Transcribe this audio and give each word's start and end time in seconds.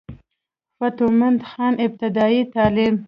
فتح 0.79 1.05
مند 1.19 1.41
خان 1.49 1.73
ابتدائي 1.85 2.41
تعليم 2.55 2.95